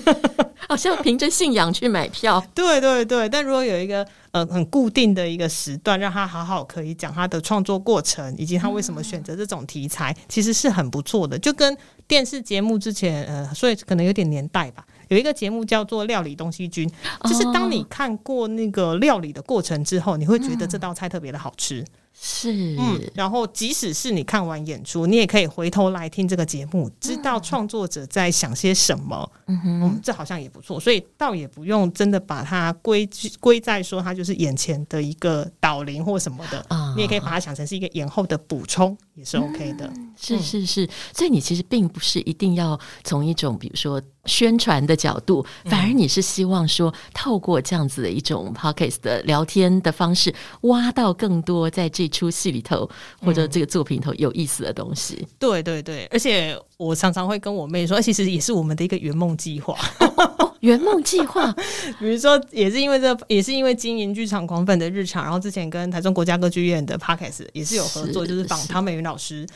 [0.66, 2.42] 好像凭着信仰去买票。
[2.54, 4.06] 对对对，但如果有一个。
[4.34, 11.38] 呃，很固定的一个时段，让他好好可以讲他的创作过程，以及他为什么选择这种题材，其实是很不错的。
[11.38, 11.76] 就跟
[12.08, 16.88] 电视节目之前，呃，所以可能有点年代吧，有一个节目叫做《料理东西君》，
[17.28, 21.84] 就是当你看过那个料理的过程之后，你会觉得这道菜特别的好吃。
[22.16, 29.28] 是，嗯，然后即使是你看完演出，你也可以回头来听这个节目，知道创作者在想些什么。
[29.46, 33.06] 嗯哼，嗯，这好像也不错，所以倒也不用真的把它归
[33.40, 39.86] 归在说它就是眼前的一个导灵或什么的，啊，你也可以把它想成是一个演后的补充，也是 OK 的。
[39.96, 44.00] 嗯，是是是，所以你其实并不是一定要从一种比如说。
[44.26, 52.88] 宣传的角度，反而你是希望说，透过这样子的一种 p o c k e t 的聊天的方式，挖到更多在这出戏里头
[53.20, 55.18] 或者这个作品里头有意思的东西。
[55.20, 59.76] 嗯、对对对，而且我常常会跟我妹说，其实也是我们的一个圆梦计划。
[60.64, 61.54] 圆梦计划，
[62.00, 69.46] 比如说，也是因为这，也是因为经营剧场狂粉的日常，然后之前跟台中国家歌剧院的 podcast 也是有合作，是就是访唐美云老师。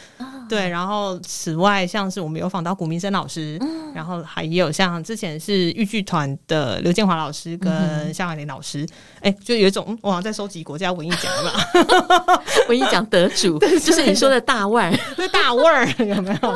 [0.48, 8.86] 对，然后此外，像是我们有访到古明生老师，嗯、然后还有像之前是豫剧团的刘建华老师跟夏海玲老师，
[9.20, 11.52] 哎、就有一种我好像在收集国家文艺奖嘛，
[12.68, 16.54] 文艺奖得主， 就是你说的大腕儿，对大腕儿有没有？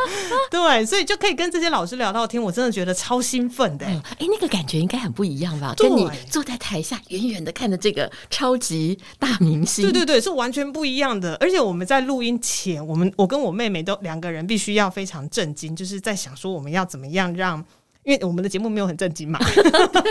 [0.50, 3.86] 对，所以就可以跟这些老师聊到天，我真的觉得超兴奋的。
[3.86, 5.72] 哎，那个感觉应该很不一样吧？
[5.76, 11.35] 对跟你坐在台下远远的看着这个超级大明星，对对对，是完全不一样的。
[11.37, 17.64] 而且我们在录音前，我们我跟我妹妹都两个人必须要非常震惊，就是在想说我们要怎么样让
[18.04, 19.38] 因为我们的节目没有很正经嘛，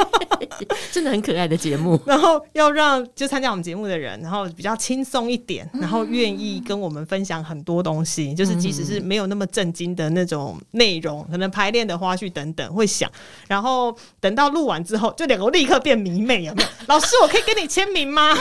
[0.92, 2.00] 真的很可爱的节目。
[2.08, 13.12] 然后要让就参加我们节目的人，然后比较轻松一点，然后愿意跟我们分享很多东西，嗯、就是即使是没有那么正经的那种内容，可能排练的花絮等等会想。
[13.48, 16.70] 然后等到录完之后，就两个立刻变迷妹，有没有？
[16.88, 18.34] 老师，我可以跟你签名吗？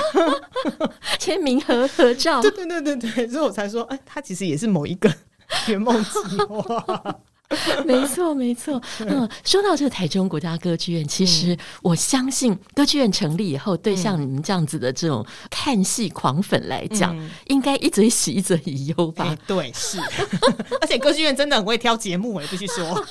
[1.18, 2.40] 签名和合照？
[2.40, 5.12] 对对对对对，所以我才说，哎，他其实也是某一个
[5.66, 7.20] 圆梦计划。
[7.84, 8.80] 没错，没错。
[9.00, 19.36] 嗯，说到这个台中国家歌剧院，其实我相信歌剧院成立以后，对像你们这样子的这种看戏狂粉来讲，嗯、应该一嘴喜，一嘴以忧吧？
[19.46, 19.98] 对，是。
[20.80, 23.04] 而且歌剧院真的很会挑节目，我，必须说，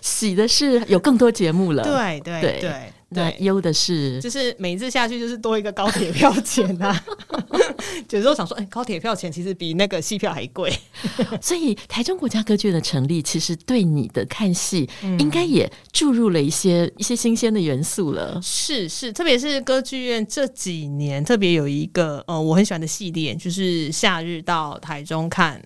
[0.00, 1.82] 喜的是有更多节目了。
[1.82, 2.60] 对对对。
[2.60, 7.04] 对那忧的是，就是每一次下去就是多一个高铁票钱啊。
[8.10, 10.72] 有时候想说，哎、欸，高铁票钱其实比那个戏票还贵。
[11.40, 18.40] 所以台中国家歌剧院的成立，其实对你的看戏应该也注入了一些一些新鲜的元素了。
[18.42, 25.62] 是是，特别是歌剧院这几年特别有一个呃，我很喜欢的系列，就是夏日到台中看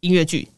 [0.00, 0.48] 音乐剧。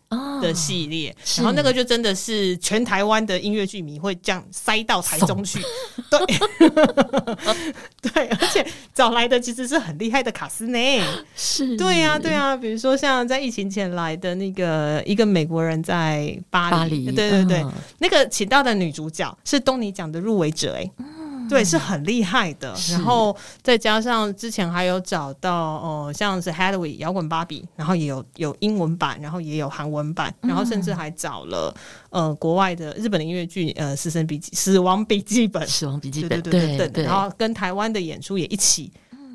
[0.41, 5.61] 的系列，哦、然后那个就真的是全台湾的音乐剧迷会这样塞到台中去，
[6.11, 6.21] 对，
[8.13, 11.03] 对，而且找来的其实是很厉害的卡斯内，
[11.37, 20.91] 是，对呀、啊，对呀、啊，比如说像在疫情前来的那个一个美国人在巴黎，巴黎对对对，嗯、那个请到的女主角是东尼奖的入围者，哎。
[21.49, 22.75] 对，是很厉害的。
[22.91, 31.75] 然后再加上之前还有找到哦、呃，像是 Hadley 摇滚芭比，然后也有有英文版，然后也有韩文版，然后甚至还找了
[32.11, 38.93] 呃国外的日本的音乐剧呃《死神笔记》《死亡笔记本》《死亡笔记本》对对对对对，然后跟台湾的演出也一起。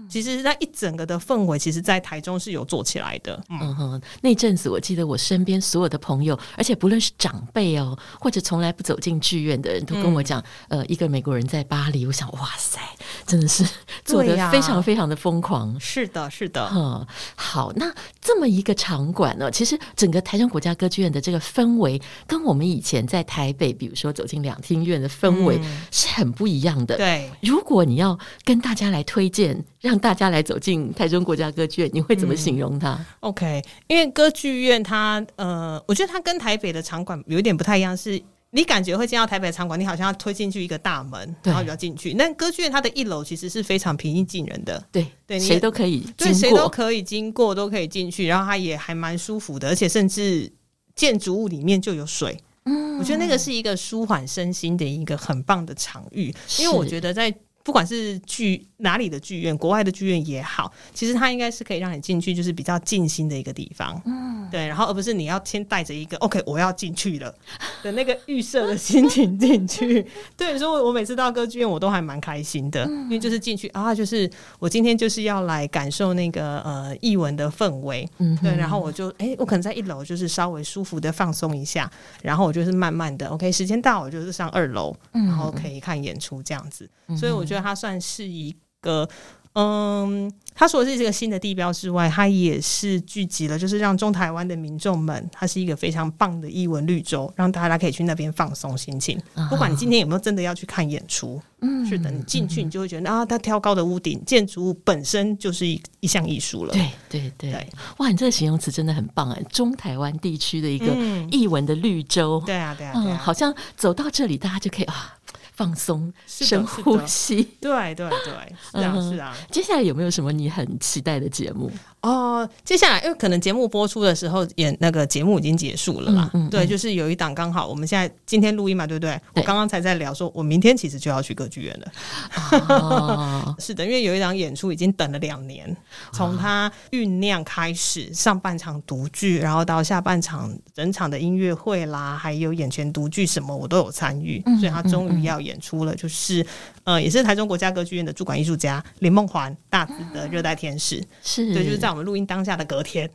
[0.09, 3.41] 其实，那一整个的氛围，其实，在台中是有做起来的。
[3.49, 12.05] 嗯哼，那阵子我记得我身边所有的朋友，而且不论是长辈哦，或者从来不走进剧院的人都跟我讲，嗯、呃，一个美国人在巴黎。
[12.05, 12.79] 我想，哇塞，
[13.27, 13.63] 真的是
[14.03, 15.79] 做的非常非常的疯狂。
[15.79, 16.67] 是的，是的。
[16.73, 25.59] 嗯，好，那这么一个场馆呢，其实整个台中国家歌剧院的这个氛围，跟我们以前在台北，比如说走进两厅院的氛围
[25.91, 26.97] 是很不一样的。
[26.97, 32.93] 对，如果你要跟大家来推荐，让大家来走进台中国家歌剧院，你会怎么形容它？
[32.93, 42.13] 嗯，OK，因为歌剧院它呃，我觉得它跟台北的场馆有一点不太一样，是你感觉会进到台北的场馆，你好像要推进去一个大门，然后就要进去。
[42.15, 50.51] 那歌剧院它的一楼其实是非常平易近人的，对对，谁都可以，对，谁都可以经过，都可以进去，然后它也还蛮舒服的，而且甚至
[50.93, 52.37] 建筑物里面就有水。
[52.65, 57.33] 嗯，我觉得那个是一个舒缓身心的一个很棒的场域，因为我觉得在。
[57.69, 64.01] 不管是剧哪里的剧院，国外的剧院也好，其实它应该是可以让你进去，就是比较静心的一个地方。
[64.07, 67.31] 嗯，对，然后而不是你要先带着一个 “OK，我要进去了
[67.83, 70.03] ”的那个预设的心情进去。
[70.35, 74.27] 对，所以我每次到歌剧院，我都还蛮开心的，嗯、因为就是进去啊，就是
[74.57, 78.09] 我今天就是要来感受那个呃译文的氛围。
[78.17, 81.87] 嗯，对，然后我就哎、欸，我可能在一楼就是稍微舒服的放松一下，
[82.23, 86.89] 然后我就是慢慢的 OK，时间到我就是上二楼，然后可以看演出这样子。
[87.05, 87.58] 嗯、所以我觉得。
[87.61, 89.07] 它算是一个，
[89.53, 99.19] 嗯，它除了是这个新的地标之外，它也是聚集了，就是让中台湾的民众们，它是一个非常棒的艺文绿洲，让大家可以去那边放松心情。
[99.49, 106.73] 不管你今天有没有真的要去看演出，嗯，是的，你进去你就会觉得啊，它挑高的屋顶，建筑物本身就是一一项艺术了。
[106.73, 107.67] 对对对，对
[107.97, 110.95] 哇，你这个形容词真的很棒哎，中台湾地区的一个
[111.31, 112.41] 艺文的绿洲。
[112.45, 115.15] 对啊对啊，对啊，好像走到这里，大家就可以啊。
[115.59, 119.35] 放松，深呼吸，对对对，是啊是啊。
[119.51, 121.69] 接下来有没有什么你很期待的节目？
[121.99, 126.31] 哦，接下来因为可能节目播出的时候，演那个节目已经结束了嘛。
[126.49, 129.19] 对，就是有一档刚好我们现在今天录音嘛，对不对？
[129.35, 133.55] 我刚刚才在聊，说我明天其实就要去歌剧院了。
[133.59, 135.75] 是的，因为有一档演出已经等了两年，
[136.13, 145.48] 从它酝酿开始，上半场独剧，然后到下半场整场的音乐会啦，还有眼前独剧什么，我都有参与，所以他终于要演。
[145.49, 146.45] 演出了，就是
[146.85, 151.53] 呃，也是台中国家歌剧院的驻馆艺术家林梦环大紫的《热带天使》，是。
[151.53, 153.09] 对，就是在我们录音当下的隔天，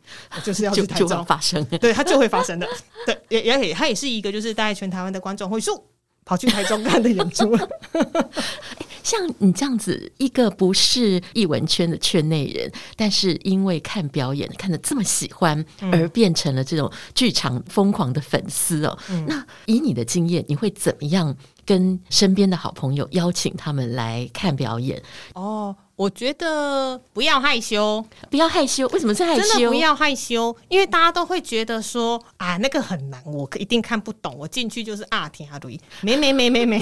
[0.45, 1.15] 就是要去台中。
[1.25, 2.69] 发生，对，它就会发生的，
[3.07, 5.81] 对，也也它也是一个就是带全台湾的观众会说
[6.25, 7.57] 跑去台中看的演出。
[9.05, 18.99] 像你这样子一个不是艺文圈的圈内人，但是因为看表演看得这么喜欢，而变成了这种剧场疯狂的粉丝哦。
[19.11, 25.03] 嗯、那以你的经验，你会怎么样跟身边的好朋友邀请他们来看表演？
[25.35, 28.87] 哦，我觉得不要害羞，不要害羞。
[28.89, 29.41] 为什么是害羞？
[29.43, 34.35] 真的不要害羞，因为大家都会觉得说啊，那个很难，我一定看不懂。
[34.39, 36.79] 我进去就是啊，天啊，对，没没没没没。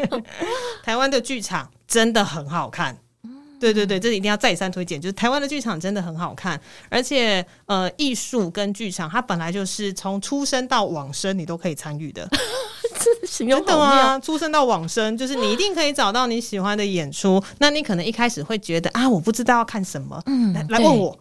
[0.82, 2.98] 台湾的剧场真的很好看。
[3.58, 5.00] 对对对，这一定要再三推荐。
[5.00, 12.28] 就是台湾的剧场真的很好看，而且呃，艺术跟剧场它本来就是从出生到往生你都可以参与的。
[13.26, 14.18] 真的吗？
[14.20, 17.42] 出生到往生，就是你一定可以找到你喜欢的演出。
[17.58, 21.16] 那你可能一开始会觉得啊，我不知道要看什么，嗯，来来问我。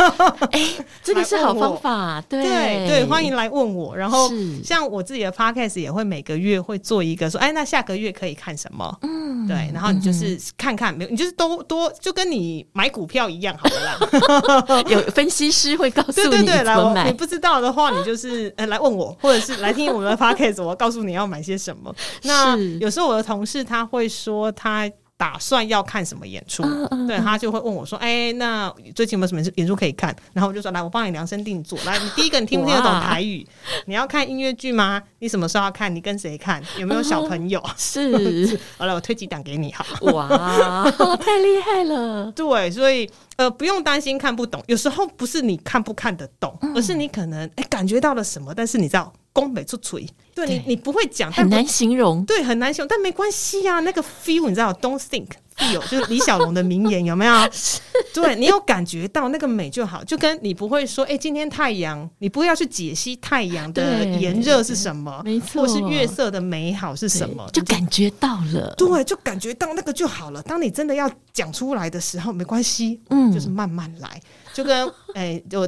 [0.52, 0.60] 哎，
[1.02, 3.96] 这个是好方法，对对对，欢迎来问我。
[3.96, 4.30] 然后
[4.64, 8.98] 像我自己的 podcast 也会每个月会做一个说，哎，那下个月可以看什么？
[9.02, 14.84] 嗯，对，然后你就是看看，没有，你就是多多就跟你买股票一样，好了啦。
[14.88, 17.06] 有分析师会告诉你怎么买。
[17.06, 21.94] 你不知道的话，你就是呃来问我，或者是来听我们的 podcast，我告诉你要买些什么？
[22.22, 26.62] 那有时候我的同事他会说他打算要看什么演出，
[27.08, 31.76] 对，他就会问我说：“哎，那最近有没有什么演出可以看？”然后我就说：“来，我帮你量身定做。
[31.84, 33.44] 来，你第一个你听不听得懂台语？
[33.86, 35.02] 你要看音乐剧吗？
[35.18, 35.92] 你什么时候要看？
[35.92, 36.62] 你跟谁看？
[36.78, 37.60] 有没有小朋友？
[37.76, 39.84] 是，好了，我推几档给你，好。
[40.12, 42.30] 哇，太厉害了！
[42.36, 44.62] 对，所以呃，不用担心看不懂。
[44.68, 49.12] 有时候不是你看不看得懂，而是你可能哎感觉到了什么，但是你知道。
[49.38, 53.80] 宫北出锤，对你，你不会讲，很难形容，对，很难形容，但没关系啊。
[53.80, 57.32] 那个 feel 你知道，don't think feel，就是李小龙的名言，有没有？
[58.12, 70.42] 对，你有感觉到那个美就好，就跟你不会说，哎、欸，今天太阳，你不要去解析太阳的炎热是什么，没错，或是月色的美好是什么，就感觉到了，对，就感觉到那个就好了。
[70.42, 74.20] 当你真的要讲出来的时候，没关系，嗯，就是慢慢来。
[74.54, 75.66] 就跟 哎、欸，我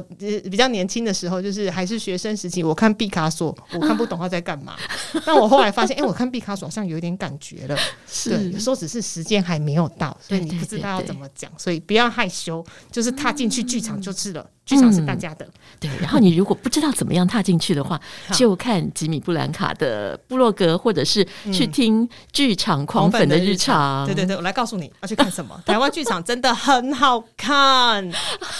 [0.49, 4.75] 比较年轻的时候，就是还是学生时期，我看毕卡索，我看不懂他在干嘛。
[5.25, 7.77] 但我后来发现，哎、欸，我看毕卡索好像有一点感觉了。
[8.07, 14.47] 是，对，有时候只是时间还没有到，所以你不知道要怎么讲，所以不要害羞，就是踏进去剧场就是了。
[14.63, 15.91] 剧场是大家的，嗯，对。
[15.99, 17.99] 然后你如果不知道怎么样踏进去的话，
[18.31, 24.05] 就看吉米布兰卡的部落格，或者是去听剧场狂粉的日常。
[24.05, 25.59] 对对对，我来告诉你要去看什么。
[25.65, 28.09] 台湾剧场真的很好看，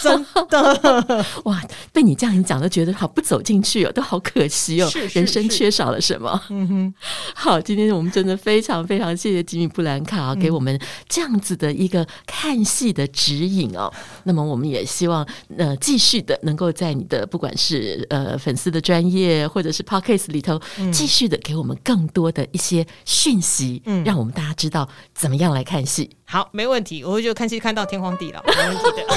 [0.02, 0.81] 真的。
[1.46, 1.62] 哇，
[1.92, 6.38] 被你这样一讲，都觉得好不走进去哦，都好可惜哦，是是是，人生缺少了什么？
[6.50, 6.94] 嗯哼。
[7.34, 10.78] 好，今天我们真的非常非常谢谢吉米布兰卡给我们
[11.08, 13.90] 这样子的一个看戏的指引哦。
[14.24, 15.26] 那么我们也希望
[15.56, 16.02] 呃继续。
[16.02, 20.60] 继续的，能够在你的不管是呃粉丝的专业或者是 Podcast 里头，
[20.92, 26.10] 继续的给我们更多的一些讯息，嗯，让我们大家知道怎么样来看戏。
[26.32, 29.12] 好，没问题，我会就看戏看到天荒地老， 没问题的。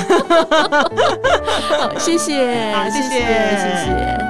[1.80, 3.16] 好， 谢谢，好，谢谢，谢谢。
[3.16, 4.26] 谢谢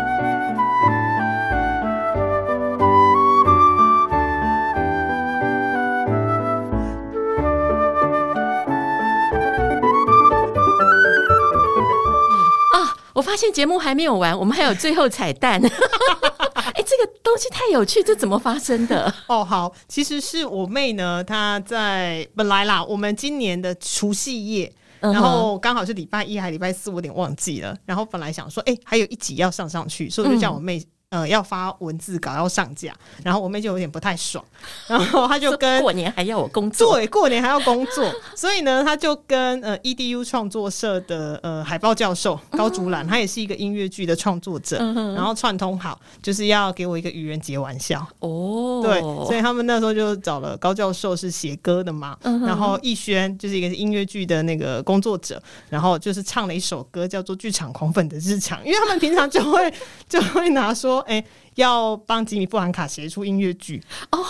[13.14, 15.60] 我发现节目还没有完，我们还有最后彩蛋。
[16.86, 19.14] 这个东西太有趣，这怎么发生的？
[19.28, 27.76] 哦，好，其实是我妹呢，她在本来啦，我们今年的除夕夜，然后刚好是礼拜一还礼拜四，我有点忘记了。
[27.86, 30.82] 然后本来想说，哎、欸，还有一集要上上去，所以我就叫我妹。
[31.10, 32.94] 嗯呃，要发文字稿要上架，
[33.24, 34.44] 然后我妹就有点不太爽，
[34.88, 44.78] 然后她就跟过年还要我工作，对，过年还要工作，所以呢，她就跟呃 EDU 创作社的呃海报教授高竹兰，他也是一个音乐剧的创作者，
[45.16, 59.74] 然后串通好，就是要给我一个愚人节玩笑哦，对，所以他们那时候就找了高教授是写歌的嘛，然后逸轩就是一个音乐剧的那个工作者，然后就是唱了一首歌叫做《剧场狂粉的日常》，因为他们平常就会
[60.10, 60.95] 就会拿说。
[61.02, 61.26] 哎、欸，
[61.56, 63.82] 要帮吉米布兰卡写出音乐剧
[64.12, 64.24] 哦。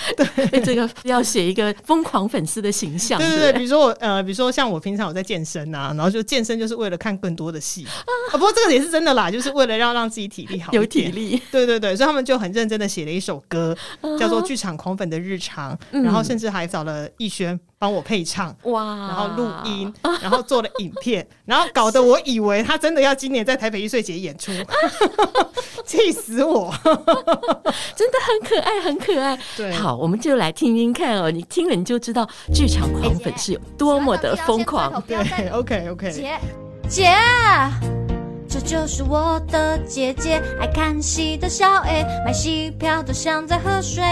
[0.16, 3.18] 对，这个要写一个疯狂粉丝的形象。
[3.18, 8.32] 对对对，比如说我呃，比如说像我平常有在健身啊，然后就健身就是为了看更多的戏啊。
[8.32, 11.42] 不过这个也是真的啦，就是为了要让自己体力好，有体力。
[11.52, 13.76] 对对对，所以他们就很认真的写了一首歌，
[14.18, 24.52] 叫做《剧场狂粉的日常》，然后甚至还找了逸轩帮我配唱哇，然后录音，然后做了影片， 然后搞得我以为他真的要今年在台北艺穗节演出，
[25.86, 26.70] 气死我！
[27.96, 29.38] 真的很可爱，很可爱。
[29.56, 29.96] 对，好。
[29.96, 35.02] 我们就来听听看哦，你听了你就知道剧场狂粉是有多么的疯狂。
[35.06, 36.10] 对，OK OK。
[36.10, 36.38] 姐
[36.86, 37.16] 姐，
[38.46, 44.04] 这就是我的姐姐，爱看戏的小 A，买戏票都像在喝水。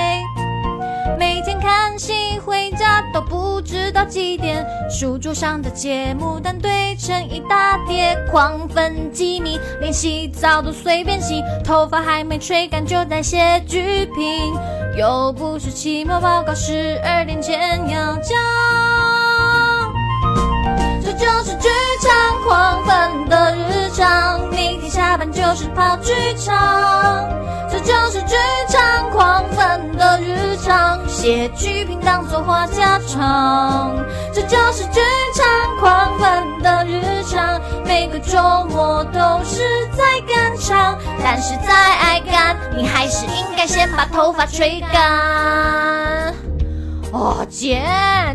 [1.16, 14.52] 每天看戏回家都不知道几点，书桌上的节目单堆成一大叠，狂粉几米连洗澡都随便洗，头发还没吹干就在写剧评，
[14.96, 18.34] 又不是期末报告，十二点前要交。
[21.18, 21.68] 就是剧
[22.00, 24.48] 场狂奔的日常。
[24.50, 27.28] 每天下班就是跑剧场
[27.68, 28.36] 这就是剧
[28.68, 30.98] 场狂奔的日常。
[31.08, 33.96] 写剧评当做话家常
[34.32, 35.00] 这就是剧
[35.34, 37.60] 场狂奔的日常。
[37.84, 38.38] 每个周
[38.70, 46.32] 末都是在赶场但是再爱赶你还是应该先把头发吹干。
[47.10, 47.82] 哦姐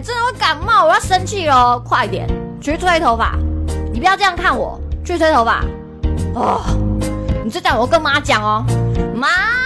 [0.03, 2.52] 真的会感冒我要生气了快点。
[2.63, 3.35] 去吹头发！
[3.91, 5.65] 你不要这样看我，去吹头发。
[6.33, 6.61] 哦，
[7.43, 8.63] 你这样我跟妈讲哦，
[9.13, 9.62] 妈。